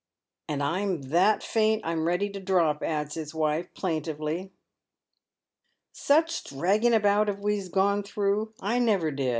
[0.49, 4.51] "And I'm that faint I'm ready to drop," adds his wife, plaintively.
[5.91, 9.29] "Such dragging about as we've gone thi ough, I never did.